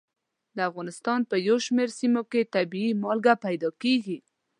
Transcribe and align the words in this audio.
د 0.55 0.57
افغانستان 0.69 1.19
په 1.29 1.35
یو 1.47 1.57
شمېر 1.65 1.89
سیمو 1.99 2.23
کې 2.31 2.49
طبیعي 2.55 2.91
مالګه 3.03 3.33
پیدا 3.45 3.69
کېږي. 3.81 4.17